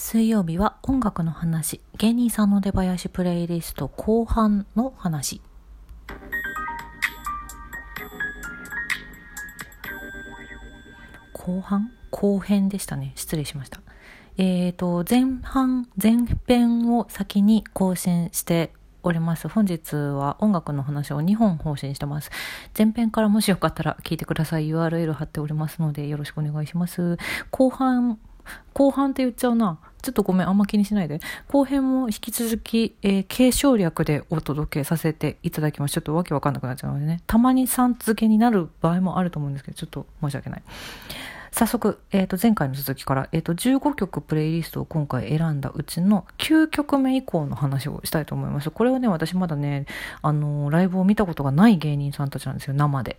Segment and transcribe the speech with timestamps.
[0.00, 5.42] 水曜日は音楽の話、芸人さんの出囃子プレイリスト後半の話。
[11.32, 11.90] 後半？
[12.12, 13.10] 後編でしたね。
[13.16, 13.80] 失礼しました。
[14.36, 18.72] え、ー、と、前半、前編を先に更新して
[19.02, 19.48] おります。
[19.48, 22.30] 本日は音楽の話を2本更新してます。
[22.78, 24.68] 前編からもしよかったら聞いてください。
[24.68, 27.18] URL 貼っておりますのでよろしくお願いします。
[27.50, 28.20] 後半、
[28.72, 29.78] 後半って言っちゃうな。
[30.02, 31.20] ちょっとごめん、あんま気にしないで。
[31.48, 35.94] 後編も引き続き、えー、継承略でお届けさせていただきます。
[35.94, 37.20] ちょっとわけわかんなくなっちゃうのでね。
[37.26, 40.62] たまにさん付けになる場合もあると思うんですけど、ちょっと申し訳ない。
[41.50, 48.70] 早速、えっ、ー、と、前回の続きから、えっ、ー、と、15曲プレイリストを今回選んだうちの9曲目以降の話をしたいと思います。
[48.70, 49.86] これはね、私まだね、
[50.22, 53.18] あの、ライブを見たことがない芸人さんたちなんですよ、生で。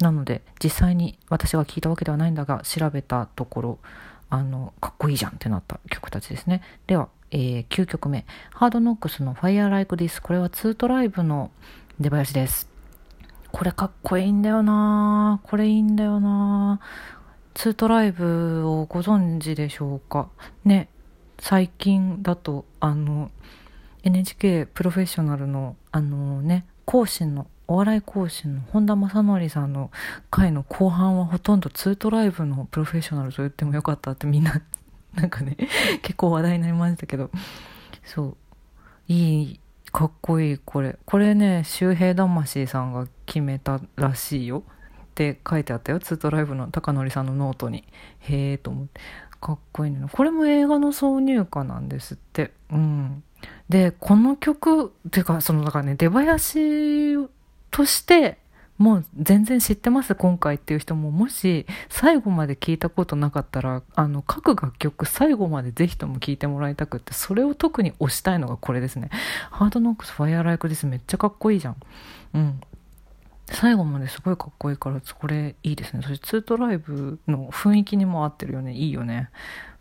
[0.00, 3.78] なので、実際に私が聞いたわけではないんだが、調べたところ、
[4.32, 6.62] あの、かっこいいじゃんってなった曲たちですね。
[6.86, 8.24] では、えー、9曲目。
[8.54, 10.22] ハードノックスの Fire Like This。
[10.22, 11.50] これはツートライブの
[12.00, 12.66] 出囃子です。
[13.52, 16.80] これかっこいいんだよなこれいいんだよな
[17.52, 20.30] ツートライブをご存知でしょうか？
[20.64, 20.88] ね、
[21.38, 23.30] 最近だと、あの、
[24.02, 29.90] NHK プロフェッショナルの、あのね、講師のお笑い講師の本田正則さんの
[30.30, 34.60] 回の後半はほとんどツートライブのプロフェッショナルと言ってもよかったってみんな
[35.14, 35.56] なんかね
[36.02, 37.30] 結構話題になりましたけど。
[38.04, 38.36] そう。
[39.08, 40.98] いいかっこいいこれ。
[41.04, 44.62] これね周平魂さんが決めたらしいよ。
[45.12, 46.00] って書いてあったよ。
[46.00, 47.84] ツートライブの高則さんのノートに。
[48.20, 49.00] へえと思って。
[49.40, 52.52] かっこいいねこれも映画の挿入歌なんですって。
[52.70, 53.22] うん。
[53.68, 56.38] でこの曲っていうかそのだからね出囃
[57.26, 57.30] 子
[57.72, 58.38] として
[58.78, 69.10] もう全然知ってます今回っていう人ももし最後まで聞いたことなかったらあの各楽曲最後までぜひとも聴いてもらいたくってそれを特に推したいのがこれですね。
[69.50, 71.76] ハードノックスファイアライクですめっちゃかっこいいじゃん。
[72.34, 72.60] うん。
[73.50, 76.02] 最後まですごいかっこいいからこれいいですね。
[76.02, 78.72] そしてツートライブの雰囲気にも合ってるよね。
[78.72, 79.30] いいよね。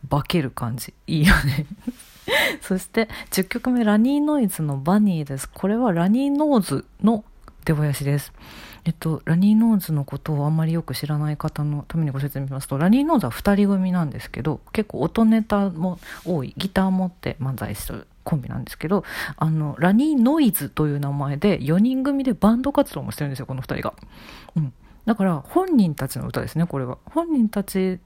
[0.09, 0.93] 化ける感じ。
[1.07, 1.65] いいよね。
[2.61, 5.49] そして10曲目ラニーノイズのバニーです。
[5.49, 7.23] これはラニーノーズの
[7.75, 8.33] 出囃子です。
[8.83, 19.03] えっと、ラニーノーズのことをあんまりよく知らない方のためにご説明しますと、ラニーノーズは2人組なんですけど、結構音ネタも多い、ギター持って漫才するコンビなんですけど、
[19.37, 23.93] あの、ラニーノイズという名前で4人組でバンド活動もしてるんですよ、この2人が。
[24.55, 24.73] うん。
[25.05, 26.97] だから、本人たちの歌ですね、これは。
[27.05, 27.99] 本人たち、ん？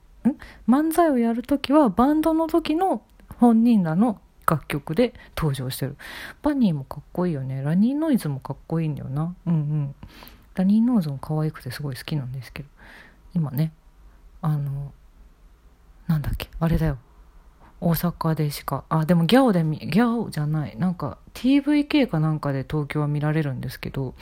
[0.68, 3.02] 漫才をやるときは、バンドの時の
[3.40, 5.98] 本人らの楽曲で登場してる。
[6.42, 7.62] バニーもかっこいいよね。
[7.62, 9.36] ラニーノイズもかっこいいんだよな。
[9.46, 9.96] うんうん。
[10.56, 12.70] ラニーノイズも可愛くてすごい好きなんですけど。
[13.34, 13.74] 今ね。
[14.42, 14.94] あの
[16.08, 16.50] なんだっけ。
[16.60, 16.98] あれだよ。
[17.82, 18.86] 大阪でしか。
[18.90, 20.78] あでもギャオでギャオじゃない。
[20.78, 24.16] なんか TVK かなんかで東京は見られるんですけど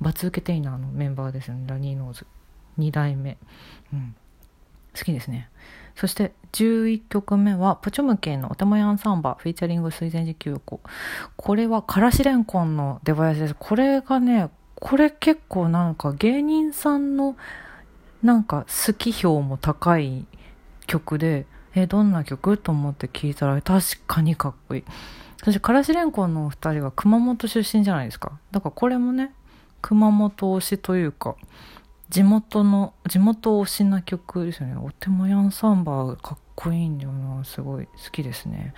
[0.00, 1.64] バツ受けテイナーのメンバーですよね。
[1.66, 2.26] ラニーノーズ。
[2.78, 3.38] 2代目。
[3.92, 4.14] うん。
[4.96, 5.50] 好きですね。
[5.96, 10.80] そして11曲目は、ポチョム系のおたまやんサンバ、フィーチャリング水前寺清子。
[11.36, 13.56] これは、からしれんこんの出囃子です。
[13.58, 17.34] これがね、これ結構なんか芸人さんの
[18.22, 20.26] なんか好き票も高い
[20.86, 24.84] 曲で、え、どんな曲と思って聞いたら確かにかっこいい。
[25.44, 28.32] そして、からしれんこんのお二人は熊本出身じゃないですか。
[28.50, 29.32] だからこれもね、
[29.82, 31.36] 熊本推しというか、
[32.08, 34.76] 地元の地元推しな曲ですよね。
[34.76, 37.44] お手もやんサンバーかっこいいんだよな。
[37.44, 38.74] すごい好きですね。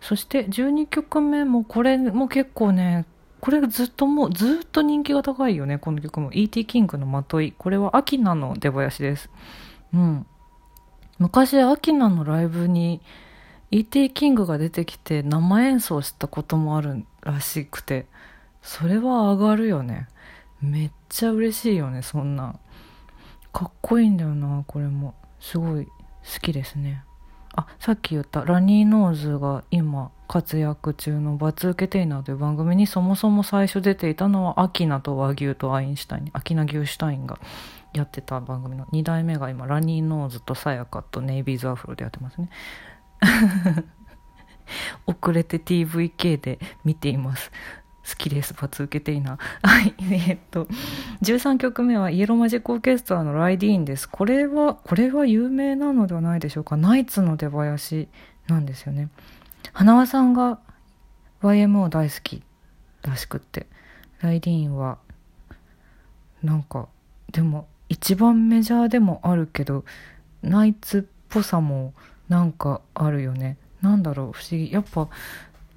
[0.00, 3.06] そして12曲目もこれも結構ね
[3.40, 5.78] これずっともうずっと人気が高いよね。
[5.78, 6.32] この曲も。
[6.32, 6.66] E.T.
[6.66, 7.52] キングのまとい。
[7.56, 9.30] これはアキナの出囃子です。
[9.94, 10.26] うん。
[11.18, 13.00] 昔アキナのライブに
[13.70, 14.10] E.T.
[14.10, 18.06] キングが出てきて生演奏したこともあるらしくて
[18.62, 20.08] それは上がるよね。
[20.60, 22.58] めっちゃ嬉しいよねそんな。
[23.56, 25.14] かっこいいんだよなこれも。
[25.40, 25.90] すごい好
[26.42, 27.02] きですね。
[27.54, 36.30] あさっき言ったラニーノーズが今活躍中の「バツ受けテイナー」という番組にそもそも最初出ていたのはアキナと和牛とアインシュタイン。
[36.34, 37.38] アキナ・ギューシュタインが
[37.94, 38.84] やってた番組の。
[38.92, 42.50] 2代目が今ラニーノーズとさやかとネイビーズアフロでやってますね。
[45.06, 47.50] 遅れて TVK で見ています。
[48.08, 48.54] 好きです。
[48.54, 49.38] 罰受けていいな。
[49.62, 49.94] はい。
[50.10, 50.68] えっと、
[51.22, 54.08] 13曲目はイエローマジックオーケストラのライディーンです。
[54.08, 56.76] これは、これは有名なのではないでしょうか。
[56.76, 58.08] ナイツの出囃子
[58.46, 59.08] なんですよね。
[59.72, 60.60] 花輪さんが
[61.42, 62.42] YMO 大好き
[63.02, 63.66] らしくって、
[64.20, 64.98] ライディーンは、
[66.42, 66.88] なんか、
[67.32, 69.84] でも、一番メジャーでもあるけど、
[70.42, 71.92] ナイツっぽさも
[72.28, 73.56] なんかあるよね。
[73.82, 75.08] なんだろう不思議やっぱ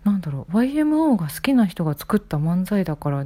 [0.03, 3.25] なんだろう YMO が好きな人が作った漫才だから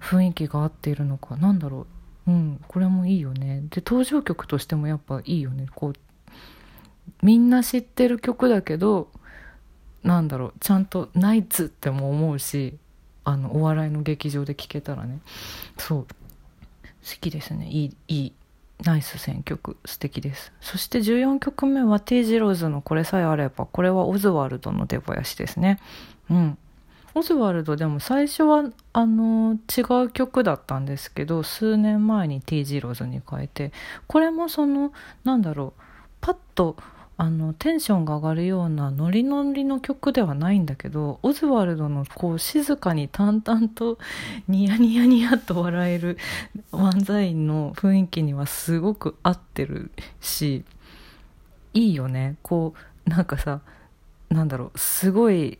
[0.00, 1.86] 雰囲気が合っているのかなんだろ
[2.26, 2.30] う。
[2.30, 3.62] うんこれもいいよね。
[3.70, 5.66] で登場曲としてもやっぱいいよね。
[5.74, 5.92] こう
[7.22, 9.08] みんな知ってる曲だけど
[10.02, 12.78] なんだろうちゃんとナイツっても思うし
[13.24, 15.20] あのお笑いの劇場で聴けたらね。
[15.78, 16.06] そう。
[16.06, 16.06] 好
[17.20, 17.68] きですね。
[17.68, 18.32] いいいい
[18.84, 20.52] ナイス選曲素敵です。
[20.60, 25.78] そして14曲目は T ジローズのこれさえあればこれはオズワルドの出囃子ですね。
[26.30, 26.58] うん。
[27.14, 33.72] オズワルドでも最初はあの違う曲だったんですけど数年前に T ジローズに変えて
[34.06, 34.92] これもその
[35.24, 35.82] なんだろう
[36.20, 36.76] パッと
[37.22, 43.98] あのテンションが上がるようなノリノリの曲ではないんだけどオズワルドのこう静かに淡々と
[44.48, 46.18] ニヤニヤニヤと笑える
[46.72, 50.64] 漫才の雰囲気にはすごく合ってるし
[51.74, 52.38] いいよね。
[52.42, 52.74] こ
[53.06, 53.60] うなんかさ
[54.28, 55.58] なんだろうすごい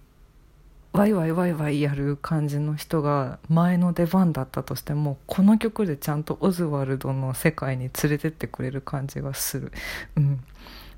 [0.92, 9.72] ワイワイワイワイやる感じの人が前の出番だったとしてもこの曲でちゃんとオズワルドの世界に連れてってくれる感じがする。
[10.16, 10.40] うん。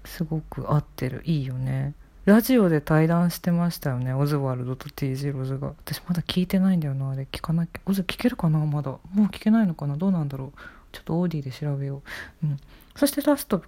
[0.05, 1.23] すごく合ってる。
[1.25, 1.95] いいよね。
[2.25, 4.15] ラジオで対談してましたよね。
[4.15, 5.69] オズワルドと T ジローズが。
[5.69, 7.11] 私まだ聞いてないんだよな。
[7.11, 7.81] あれ聞かなきゃ。
[7.87, 8.59] オズ聞けるかな？
[8.61, 8.93] まだ。
[8.93, 9.97] もう聞けないのかな？
[9.97, 10.59] どうなんだろう？
[10.93, 12.03] ちょっとオーディで調べよ
[12.43, 12.57] う、うん、
[12.95, 13.63] そしてラスト。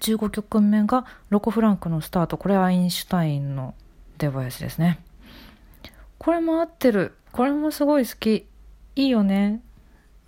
[0.00, 2.36] 15曲目がロコ・フランクのスタート。
[2.38, 3.74] これアインシュタインの
[4.18, 4.98] 出囃子ですね。
[6.18, 7.14] これも合ってる。
[7.30, 8.46] これもすごい好き。
[8.96, 9.60] いいよね。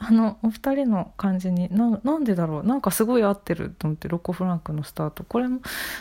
[0.06, 5.24] あのお二人の感じにななんでだろうなんかすごい合ってると思ってロコ・フランクのスタート。
[5.24, 5.60] これも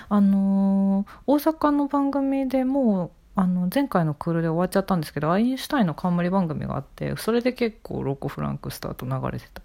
[0.09, 9.61] あのー、大阪の番組でもうあの前回のクールで終わっちゃったんですけどアインシュタインの冠番組があってそれで結構ロコ・フランクスタート流れてた。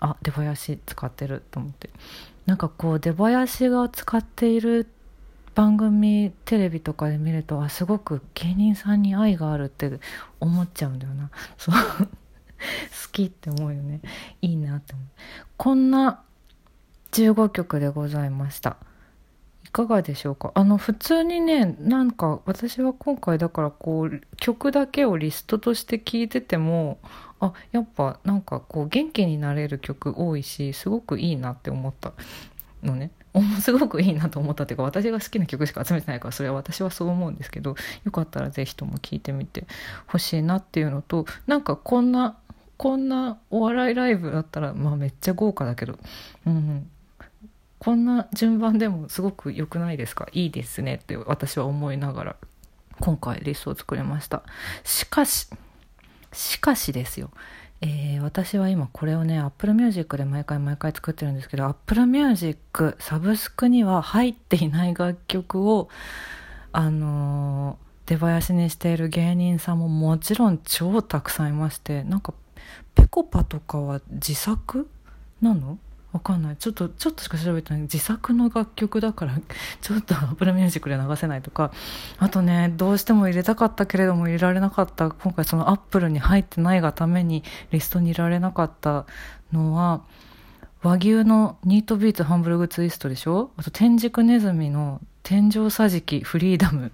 [0.00, 1.88] あ出囃子使ってると思って。
[2.44, 4.86] なんかこう出囃子が使っている
[5.54, 9.98] 番組テレビとかで見るとあすごく芸人さんに愛があるって
[10.40, 11.30] 思っちゃうんだよな。
[11.56, 11.74] そう。
[12.58, 14.00] 好きって思うよね。
[14.42, 15.06] いいなって思う。
[15.56, 16.22] こんな
[17.12, 18.76] 15曲でございました。
[19.64, 20.52] いかがでしょうか？
[20.54, 26.98] あの普通にねなんか私は今回だからこう曲だけをリストとして聴いてても
[27.38, 32.12] あやっぱなんかこう元気になれる曲多いしすごくいいなって思った
[32.82, 33.10] のね。
[33.60, 39.66] すごくいいなと思ったっていうか私が好きな曲しか集めてないからそれは私はそう思うんですけどよかったら是非とも聴いてみて
[40.06, 42.36] ほしいなっていうのとなんかこんな
[42.78, 45.98] こんなお笑いライブだったら、まあ、めっちゃ豪華だけど、
[46.46, 46.88] うん、
[47.78, 50.28] こんな順番でもすごく良くないですか？
[50.32, 52.36] いいですねって私は思いながら
[53.00, 54.42] 今回リストを作りました。
[54.84, 55.48] しかし
[56.32, 57.30] しかしですよ。
[57.80, 65.88] えー、私は今これをね Apple Music で毎回毎回作ってるんですけど Apple Music サブスクには入っていない楽曲を
[66.72, 72.34] あのー、出囃子にしている芸人さんももちろん超たくさんいましてなんか
[73.08, 74.88] ぺこぱとかは自作
[75.40, 75.78] なの？
[76.12, 76.56] わかんない。
[76.56, 77.82] ちょっとちょっとしか調べてない。
[77.82, 79.38] 自作の楽曲だから
[79.80, 81.70] ちょっと Apple Music で流せないとか。
[82.18, 85.10] あとねどうしても入れたかったけれども入れられなかった。
[85.10, 89.06] 今回そのアップルに入ってないがためにリストに入られなかった
[89.52, 90.02] のは
[90.82, 93.50] 和牛のニートビーツハンブルグツイストでしょ？
[93.56, 96.90] あと天竺ネズミの天井桟敷フリーダム。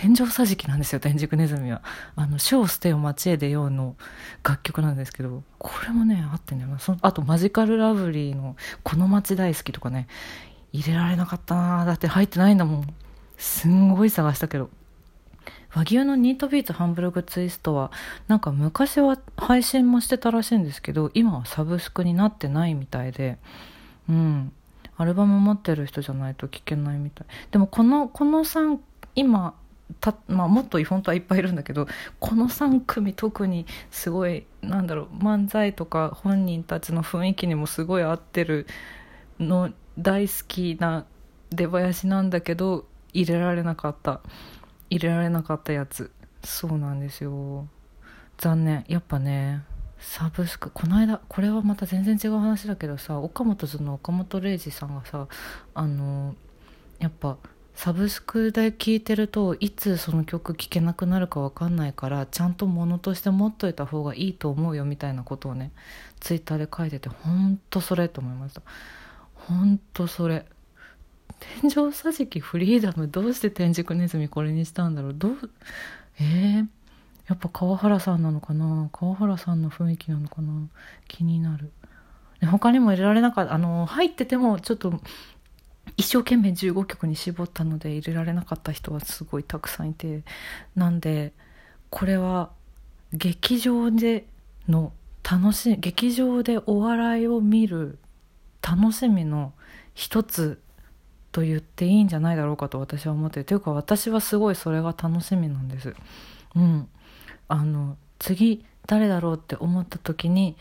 [0.00, 1.82] 天井桟敷なんですよ天竺ネズミは。
[2.14, 3.96] あの「書を捨てよ街へ出よう」の
[4.44, 10.06] 楽曲なんですけどこれもねあってねそあとマジカルラブリーの「この街大好き」とかね
[10.72, 12.94] 入れられなかったなだって入ってないんだもん。
[13.38, 14.70] すんごい探したけど。
[15.74, 17.90] 和牛のニートビーツハンブルグツイストは
[18.26, 23.38] なんか昔は配信もしてたらしいんですけど今はサブスクになってないみたいで。
[24.08, 24.52] うん。
[24.96, 27.26] アルバム持ってる人じゃないと聴けないみたい。
[27.50, 28.78] でもこのこの3
[29.16, 29.54] 今
[30.00, 31.88] たまあ、もっと本当はいっぱいいるんだけど
[32.20, 38.66] この3組特にすごいなんだろう漫才とか本人たちの雰囲気にもすごい合ってる
[39.40, 41.06] の大好きな
[41.50, 44.20] 出囃子なんだけど入れられなかった
[44.90, 46.10] 入れられなかったやつ。
[46.44, 47.66] そうなんですよ。
[48.38, 48.84] 残念。
[48.88, 49.64] やっぱね
[49.98, 55.26] サブスクこの間これはまた全然違う話だけどさ岡本図の岡本零士さんがさ
[55.74, 56.36] あの
[57.00, 57.38] やっぱ
[57.78, 65.70] サブスクで聴いてるといつその曲聴けなくなるか分かんないからちゃんと物として持っといた方がいいと思うよみたいなことをね
[66.18, 68.62] ツイッターで書いててほんとそれと思いました。
[69.36, 70.44] ほんとそれ。
[71.38, 75.14] 天井桟敷フリーダムどうして天竺ネズミこれにしたんだろう。
[75.14, 75.50] どう
[76.18, 76.66] えー、
[77.28, 78.88] やっぱ川原さんなのかな？
[78.90, 80.52] 川原さんの雰囲気なのかな？
[81.06, 81.70] 気になる。
[82.44, 85.00] 他にも入れられなかったあの入っててもちょっと
[85.98, 90.22] 一生懸命15曲に絞ったので入れられなかった人はすごいたくさんいて
[90.76, 91.32] なんで
[91.90, 92.50] これは
[93.12, 94.24] 劇場で
[94.68, 94.92] の
[95.28, 97.98] 楽しい劇場でお笑いを見る
[98.62, 99.52] 楽しみの
[99.92, 100.60] 一つ
[101.32, 105.94] と言っていいんじゃないだろうかと私は思ってというか私はすごいそれが楽しみなんです。
[106.54, 106.88] うん、
[107.48, 110.56] あの次誰だろうって思った時に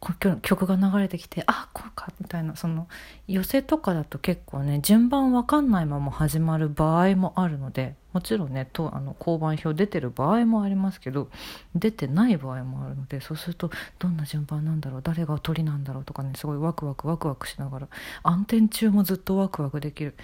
[0.00, 2.88] 曲が流れてきてあこうかみたいなその
[3.28, 11.28] 寄せとかだと結構ね順番わかんないまま始まる場合もあるのでもちろんねとあの交番表出てる場合もありますけど
[11.74, 17.88] 出てない場合もあるのでそうするとどんな順番なんだろう誰が鳥なんだろうとかねすごいワクワクワクワクしながら
[18.22, 20.14] 暗転中もずっとワクワクできる。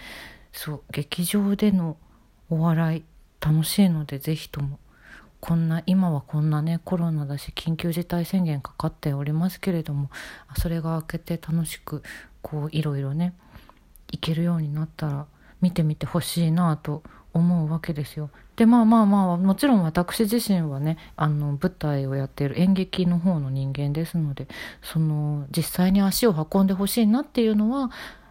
[0.52, 1.99] そう劇場での
[2.49, 3.04] お笑い
[3.40, 4.78] 楽しいので是非とも
[5.40, 10.11] こんな今はこんなねコロナだし緊急事態宣言かかっておりますけれども
[10.59, 12.02] それが明けて楽しく
[12.43, 13.35] こういろいろね
[14.11, 15.26] いけるようになったら
[15.61, 17.02] 見てみてほしいなと
[17.33, 18.31] 思うわけですよ。
[18.57, 24.49] でまあまあまあもちろん私自身はねあの舞台をやっている演劇の方の人間ですので
[24.83, 27.90] その実際に足を運んでほしいなっていうのは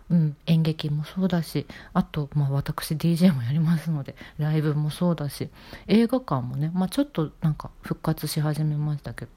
[0.10, 5.50] うん、演劇もそうだしあと、まあ、私 DJ もやりますのでライブもそうだし
[5.88, 9.32] 映画館もね、まあ、ちょっとなんか復活し始めましたけど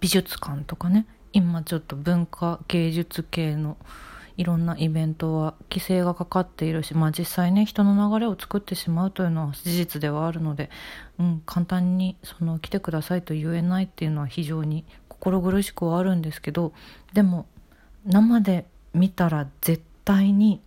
[0.00, 3.76] 美術館とかね今ちょっと文化芸術系の
[4.36, 10.70] いろんなイベントは規制がかかっているし、まあ、実際ね人の流れを作ってしまうというのは事実ではあるので、
[11.18, 16.72] うん、簡単にその来てくださいと言えないっていうのは非常に心苦しくはあるんですけど
[17.14, 17.46] でも
[18.04, 20.60] 生で見たら絶対に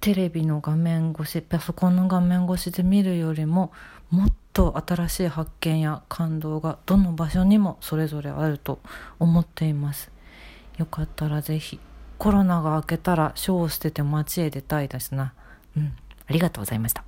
[0.00, 3.72] テレビの画面越しパソコンの画面越しで見るよりも
[4.10, 8.78] もっと新しい発見や感動がどの場所にもそれぞれあると
[9.18, 10.10] 思っています。
[10.78, 11.80] よかったらぜひ
[12.18, 15.32] コロナが明けたら書を捨てて街へ出たいですな。
[15.76, 15.96] うん。
[16.26, 17.04] ありがとうございました。